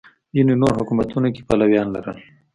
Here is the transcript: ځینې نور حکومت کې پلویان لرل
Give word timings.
ځینې 0.33 0.53
نور 0.61 0.73
حکومت 0.79 1.09
کې 1.35 1.41
پلویان 1.47 1.87
لرل 1.95 2.17